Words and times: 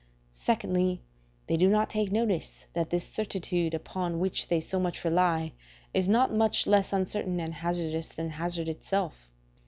Secondly, 0.33 0.99
they 1.45 1.55
do 1.57 1.67
not 1.69 1.87
take 1.91 2.11
notice 2.11 2.65
that 2.73 2.89
this 2.89 3.07
certitude 3.07 3.75
upon 3.75 4.17
which 4.19 4.47
they 4.47 4.59
so 4.59 4.79
much 4.79 5.03
rely 5.05 5.51
is 5.93 6.07
not 6.07 6.33
much 6.33 6.65
less 6.65 6.91
uncertain 6.91 7.39
and 7.39 7.53
hazardous 7.53 8.09
than 8.09 8.31
hazard 8.31 8.67
itself. 8.67 9.29